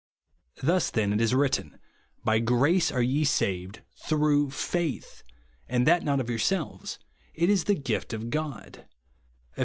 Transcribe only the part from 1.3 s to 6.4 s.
written, "By grace are ye saved, through faith; and that not of